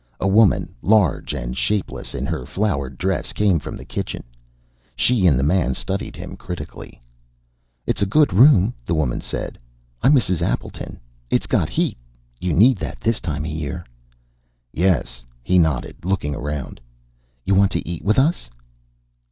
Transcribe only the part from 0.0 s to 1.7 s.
A woman, large and